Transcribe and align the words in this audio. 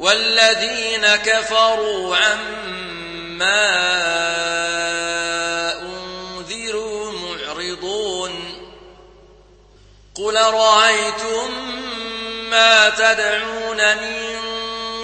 والذين 0.00 1.16
كفروا 1.16 2.16
عما 2.16 3.70
أنذروا 5.82 7.12
معرضون 7.12 8.32
قل 10.14 10.36
رأيتم 10.36 11.50
ما 12.50 12.88
تدعون 12.88 13.96
من 13.96 14.38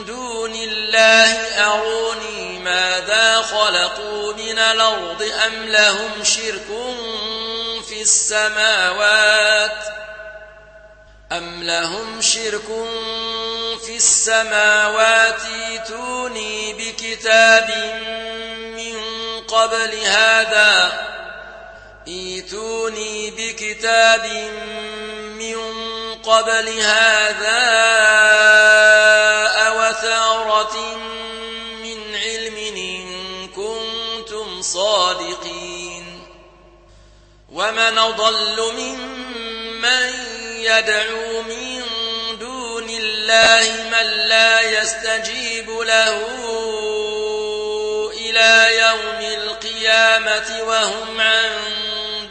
دون 0.06 0.54
الله 0.54 1.32
أروني 1.66 2.58
ماذا 2.58 3.42
خلقوا 3.42 4.32
من 4.32 4.58
الأرض 4.58 5.22
أم 5.46 5.68
لهم 5.68 6.24
شرك 6.24 6.66
في 7.88 8.02
السماوات 8.02 10.05
أم 11.32 11.62
لهم 11.62 12.20
شرك 12.20 12.66
في 13.86 13.96
السماوات 13.96 15.40
ايتوني 15.44 16.72
بكتاب 16.72 17.70
من 18.76 18.96
قبل 19.48 19.98
هذا. 19.98 20.92
ايتوني 22.08 23.30
بكتاب 23.30 24.26
من 25.38 25.56
قبل 26.14 26.68
هذا 26.80 27.62
أوثارة 29.66 30.96
من 31.82 32.16
علم 32.16 32.56
إن 32.76 33.48
كنتم 33.48 34.62
صادقين. 34.62 36.22
ومن 37.52 37.98
أضل 37.98 38.72
ممن 38.72 40.25
يدعو 40.66 41.42
من 41.42 41.82
دون 42.40 42.90
الله 42.90 43.72
من 43.90 44.06
لا 44.28 44.60
يستجيب 44.60 45.70
له 45.70 46.26
إلى 48.16 48.76
يوم 48.78 49.20
القيامة 49.42 50.62
وهم 50.62 51.20
عن 51.20 51.50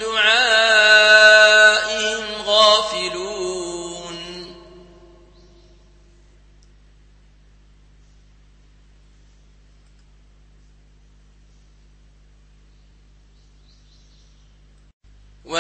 دعائهم 0.02 1.15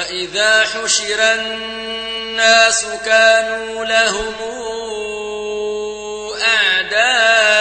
وإذا 0.05 0.65
حشر 0.65 1.33
الناس 1.33 2.85
كانوا 3.05 3.85
لهم 3.85 4.35
أعداء 6.47 7.55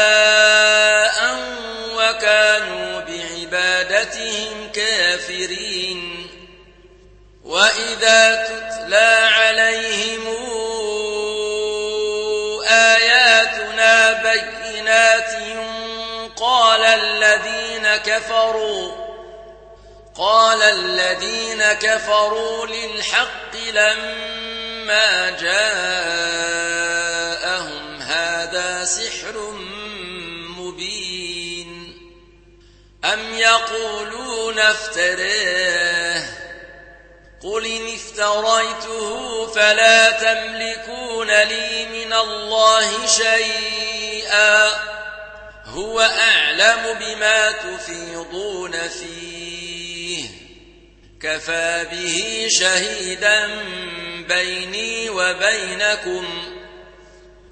وكانوا 1.97 3.01
بعبادتهم 3.01 4.73
كافرين. 4.73 6.31
وإذا 7.45 8.45
تتلى 8.45 9.31
عليهم 9.35 10.27
آياتنا 12.69 14.13
بينات 14.13 15.33
قال 16.37 16.85
الذين 16.85 17.97
كفروا 17.97 19.04
قال 20.17 20.63
الذين 20.63 21.63
كفروا 21.73 22.67
للحق 22.67 23.57
لما 23.57 25.31
جاءهم 25.31 26.43
هذا 28.03 28.85
سحر 28.85 29.51
مبين. 30.59 31.99
أم 33.05 33.35
يقولون 33.35 34.59
افتراه 34.59 36.25
قل 37.43 37.67
إن 37.67 37.95
افتريته 37.95 39.47
فلا 39.47 40.11
تملكون 40.11 41.43
لي 41.43 41.87
من 41.87 42.13
الله 42.13 43.07
شيئا. 43.07 44.71
هو 45.65 46.01
أعلم 46.01 46.99
بما 47.01 47.53
تفيضون 47.53 48.89
فيه. 48.89 49.54
كفى 51.23 51.87
به 51.91 52.47
شهيدا 52.51 53.47
بيني 54.29 55.11
وبينكم 55.11 56.27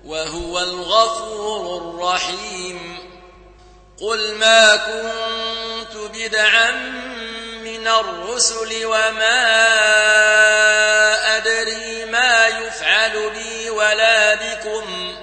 وهو 0.05 0.59
الغفور 0.59 1.79
الرحيم. 1.79 2.99
قل 4.01 4.35
ما 4.35 4.77
كنت 4.77 5.97
بدعا 6.15 6.71
من 7.63 7.89
الرسل 7.89 8.85
وما 8.85 9.43
أدري 11.37 12.05
ما 12.05 12.47
يفعل 12.49 13.31
بي 13.31 13.71
ولا 13.71 14.35
بكم. 14.35 15.15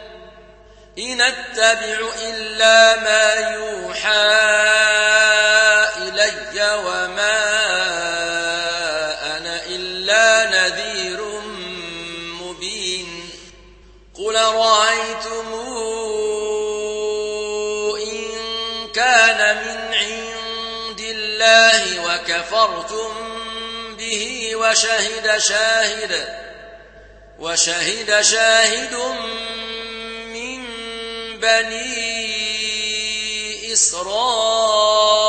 إن 0.99 1.21
أتبع 1.21 1.99
إلا 2.21 2.95
ما 2.95 3.33
يوحى 3.33 4.59
وما 6.55 7.39
أنا 9.37 9.65
إلا 9.65 10.49
نذير 10.49 11.21
مبين. 12.41 13.29
قل 14.15 14.35
رأيتم 14.35 15.53
إن 17.97 18.21
كان 18.95 19.57
من 19.57 19.93
عند 19.93 20.99
الله 20.99 22.05
وكفرتم 22.05 23.11
به 23.97 24.55
وشهد 24.55 25.37
شاهد 25.37 26.39
وشهد 27.39 28.21
شاهد 28.21 28.95
من 30.33 30.65
بني 31.39 32.09
إسرائيل. 33.73 35.28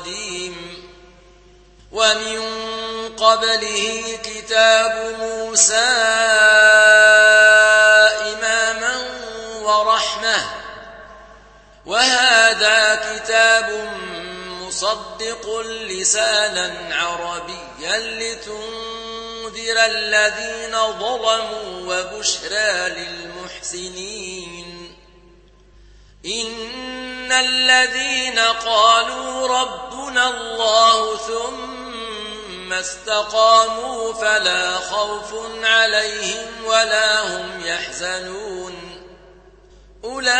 قديم 0.00 0.84
ومن 1.92 2.40
قبله 3.16 4.18
كتاب 4.24 5.16
موسى 5.20 5.90
إماما 8.32 8.96
ورحمة 9.62 10.50
وهذا 11.86 12.94
كتاب 12.94 13.90
مصدق 14.60 15.60
لسانا 15.66 16.96
عربيا 16.96 17.98
لتنذر 17.98 19.76
الذين 19.86 20.76
ظلموا 20.98 21.94
وبشرى 21.94 22.88
للمحسنين 22.88 24.30
إن 26.26 27.32
الذين 27.32 28.38
قالوا 28.38 29.46
ربنا 30.10 30.28
الله 30.28 31.16
ثم 31.16 32.72
استقاموا 32.72 34.14
فلا 34.14 34.76
خوف 34.76 35.34
عليهم 35.64 36.64
ولا 36.64 37.20
هم 37.20 37.66
يحزنون 37.66 39.02
أولئك 40.04 40.34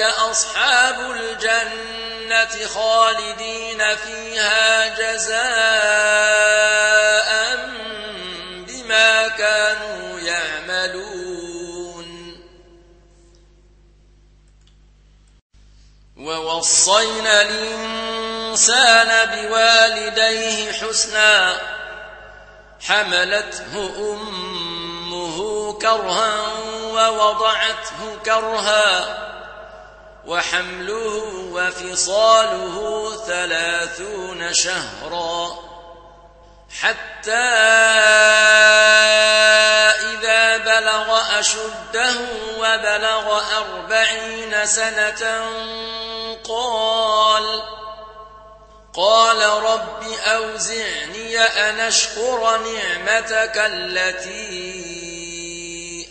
أصحاب 0.00 1.00
الجنة 1.00 2.66
خالدين 2.74 3.96
فيها 3.96 4.88
جزاء 4.88 6.95
ووصينا 16.16 17.42
الإنسان 17.42 19.28
بوالديه 19.28 20.72
حسنا 20.72 21.60
حملته 22.80 23.90
أمه 23.98 25.72
كرها 25.72 26.46
ووضعته 26.92 28.16
كرها 28.24 29.16
وحمله 30.26 31.24
وفصاله 31.52 33.12
ثلاثون 33.26 34.54
شهرا. 34.54 35.75
حتى 36.70 37.32
إذا 40.12 40.56
بلغ 40.56 41.38
أشده 41.38 42.14
وبلغ 42.58 43.42
أربعين 43.58 44.66
سنة 44.66 45.50
قال 46.48 47.62
قال 48.94 49.42
رب 49.42 50.02
أوزعني 50.26 51.38
أن 51.38 51.80
أشكر 51.80 52.58
نعمتك 52.58 53.52
التي 53.56 54.96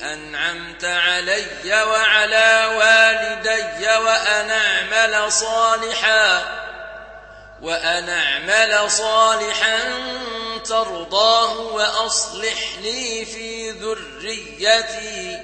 أنعمت 0.01 0.85
علي 0.85 1.83
وعلى 1.83 2.69
والدي 2.77 3.87
وأن 3.87 4.51
أعمل 4.51 5.31
صالحا 5.31 6.43
وأن 7.61 8.09
أعمل 8.09 8.91
صالحا 8.91 9.79
ترضاه 10.69 11.59
وأصلح 11.59 12.77
لي 12.83 13.25
في 13.25 13.71
ذريتي. 13.71 15.39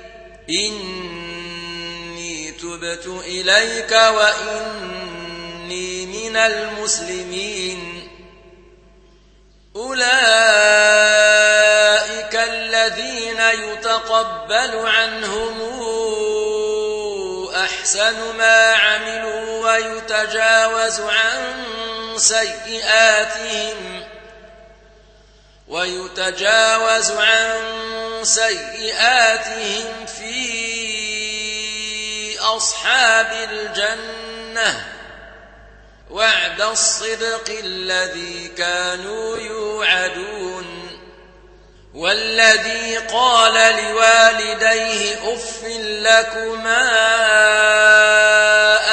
إني 0.50 2.52
تبت 2.52 3.08
إليك 3.26 3.92
وإني 3.92 6.06
من 6.06 6.38
المسلمين. 6.38 8.08
أولئك 9.76 10.02
الذين 12.36 13.40
يتقبل 13.40 14.88
عنهم 14.88 15.62
أحسن 17.56 18.38
ما 18.38 18.74
عملوا 18.74 19.72
ويتجاوز 19.72 21.00
عن 21.00 21.64
سيئاتهم. 22.18 24.04
ويتجاوز 25.72 27.12
عن 27.12 27.52
سيئاتهم 28.24 30.06
في 30.06 30.40
أصحاب 32.40 33.32
الجنة. 33.32 34.86
وعد 36.10 36.62
الصدق 36.62 37.50
الذي 37.50 38.48
كانوا 38.48 39.38
يوعدون. 39.38 40.82
والذي 41.94 42.98
قال 42.98 43.54
لوالديه 43.54 45.34
أف 45.34 45.64
لكما 45.80 46.88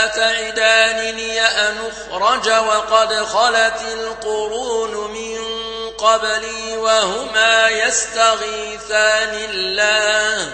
أتعدانني 0.04 1.40
أن 1.40 1.76
أخرج 1.90 2.48
وقد 2.48 3.14
خلت 3.14 3.82
القرون 3.92 5.12
من 5.12 5.57
قبلي 5.98 6.76
وهما 6.76 7.68
يستغيثان 7.68 9.34
الله. 9.50 10.52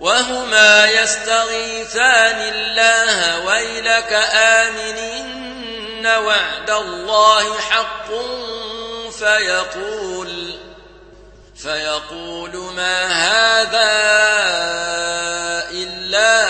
وهما 0.00 0.86
يستغيثان 0.86 2.40
الله. 2.54 3.44
ويلك 3.46 4.12
آمن 4.32 4.98
إن 4.98 6.06
وعد 6.06 6.70
الله 6.70 7.58
حق 7.60 8.08
فيقول 9.18 10.58
فيقول 11.62 12.56
ما 12.56 13.06
هذا 13.06 13.90
إلا 15.70 16.48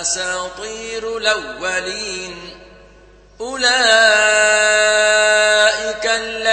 أساطير 0.00 1.16
الأولين. 1.16 2.60
أولئك 3.40 5.29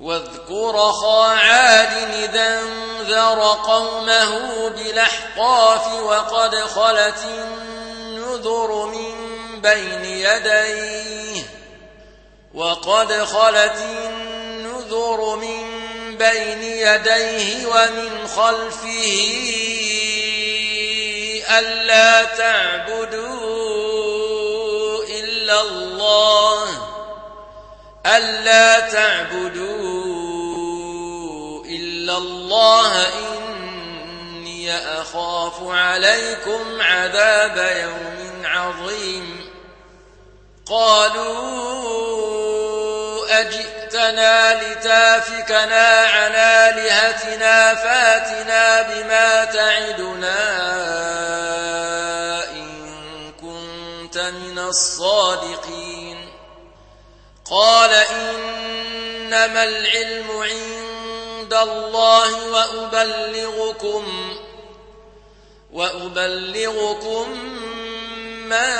واذكر 0.00 0.92
خا 0.92 1.22
عاد 1.22 2.14
إذا 2.14 2.60
انذر 2.60 3.40
قومه 3.64 4.68
بالأحقاف 4.68 5.92
وقد 6.02 6.54
خلت 6.56 7.24
النذر 7.24 8.86
من 8.86 9.14
بين 9.60 10.04
يديه 10.04 11.42
وقد 12.54 13.12
خلت 13.24 13.76
النذر 13.76 15.36
من 15.36 15.66
بين 16.16 16.62
يديه 16.62 17.66
ومن 17.66 18.28
خلفه 18.36 19.46
ألا 21.58 22.24
تعبدوا 22.24 23.36
إلا 25.04 25.60
الله 25.60 26.95
ألا 28.06 28.80
تعبدوا 28.80 29.66
إلا 31.64 32.16
الله 32.16 33.06
إني 33.18 34.78
أخاف 35.00 35.54
عليكم 35.62 36.80
عذاب 36.80 37.56
يوم 37.82 38.46
عظيم. 38.46 39.50
قالوا 40.66 41.76
أجئت 43.40 43.76
جئتنا 43.96 44.62
لتافكنا 44.62 45.88
عن 45.88 46.32
آلهتنا 46.34 47.74
فاتنا 47.74 48.82
بما 48.82 49.44
تعدنا 49.44 50.38
إن 52.50 53.32
كنت 53.40 54.18
من 54.18 54.58
الصادقين. 54.58 55.95
قال 57.50 57.94
إنما 57.94 59.64
العلم 59.64 60.30
عند 60.30 61.54
الله 61.54 62.48
وأبلغكم 62.48 64.36
وأبلغكم 65.72 67.30
ما 68.48 68.74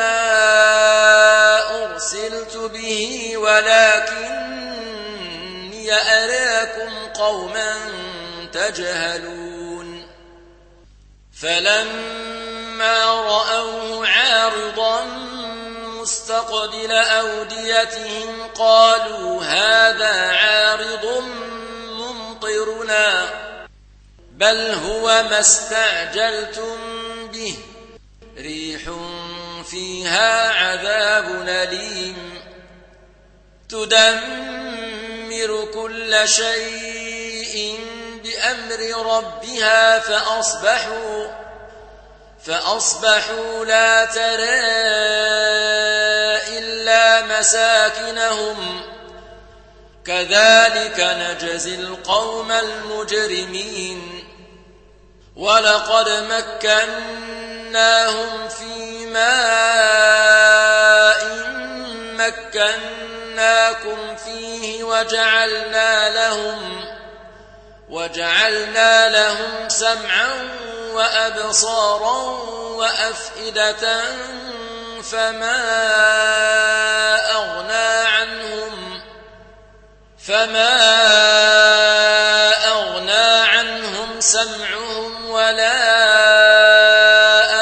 أرسلت 1.85 2.57
به 2.57 3.37
ولكني 3.37 4.27
أراكم 5.93 7.09
قوما 7.15 7.75
تجهلون. 8.53 10.09
فلما 11.43 13.05
رأوه 13.05 14.09
عارضا 14.09 15.05
مستقبل 16.07 16.93
أوديتهم 16.93 18.47
قالوا 18.55 19.45
هذا 19.45 20.33
عارض 20.33 21.25
ممطرنا 21.91 23.29
بل 24.31 24.71
هو 24.71 25.07
ما 25.07 25.41
استعجلتم 25.41 26.79
به. 27.33 27.57
ريح 28.39 28.81
فيها 29.71 30.51
عذاب 30.51 31.49
أليم. 31.49 32.43
تدمر 33.69 35.69
كل 35.75 36.29
شيء 36.29 37.81
بأمر 38.25 39.13
ربها 39.17 39.99
فأصبحوا 39.99 41.47
فأصبحوا 42.47 43.65
لا 43.65 44.05
ترى 44.05 45.76
مساكنهم. 47.21 48.83
كذلك 50.07 51.01
نجزي 51.01 51.75
القوم 51.75 52.53
المجرمين. 52.53 54.25
ولقد 55.37 56.09
مكناهم 56.65 58.49
في 58.49 59.07
ماء 59.07 60.27
مكناكم 62.17 64.17
فيه 64.25 64.85
وجعلنا 64.85 66.09
لهم 66.09 66.85
وجعلنا 67.89 69.09
لهم 69.09 69.69
سمعا 69.69 70.49
وأبصارا 70.93 72.17
وأفئدة 72.77 74.03
فما 75.11 75.63
أغنى 77.31 78.09
عنهم 78.09 79.03
فما 80.19 80.77
أغنى 82.69 83.47
عنهم 83.49 84.21
سمعهم 84.21 85.31
ولا 85.31 85.75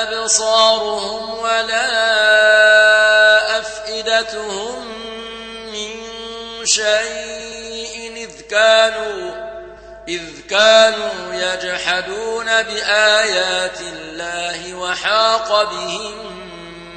أبصارهم 0.02 1.38
ولا 1.38 1.88
أفئدتهم 3.58 4.86
من 5.72 5.90
شيء 6.66 8.12
إذ 8.16 8.40
كانوا 8.40 9.44
إذ 10.08 10.40
كانوا 10.50 11.34
يجحدون 11.34 12.46
بآيات 12.46 13.80
الله 13.80 14.74
وحاق 14.74 15.62
بهم 15.62 16.43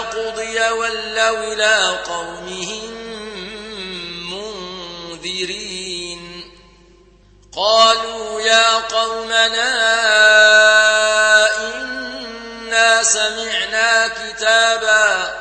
قضي 0.00 0.70
ولوا 0.70 1.52
إلى 1.52 1.98
قومهم 2.06 2.94
منذرين 5.12 6.50
قالوا 7.56 8.40
يا 8.40 8.74
قومنا 8.74 9.68
إنا 11.56 13.02
سمعنا 13.02 14.08
كتابا 14.08 15.34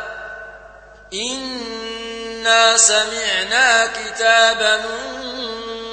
إنا 1.13 2.77
سمعنا 2.77 3.87
كتابا 3.87 4.81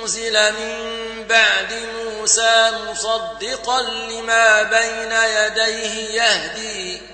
أنزل 0.02 0.52
من 0.52 1.24
بعد 1.28 1.72
موسى 1.72 2.72
مصدقا 2.90 3.82
لما 3.82 4.62
بين 4.62 5.12
يديه 5.12 6.22
يهدي 6.22 7.13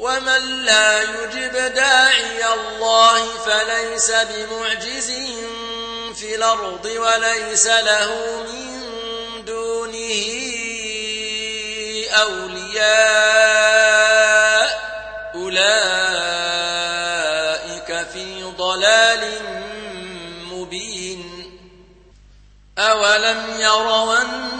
ومن 0.00 0.64
لا 0.64 1.02
يجب 1.02 1.52
داعي 1.52 2.44
الله 2.54 3.38
فليس 3.38 4.10
بمعجز 4.10 5.10
في 6.14 6.34
الأرض 6.34 6.84
وليس 6.84 7.66
له 7.66 8.42
من 8.52 8.84
دونه 9.44 10.24
أولياء. 12.10 13.50
أولئك 15.34 15.70
في 18.12 18.42
ضلال 18.58 19.30
مبين. 20.50 21.22
أولم 22.78 23.56
يروا 23.60 24.18
أن 24.18 24.59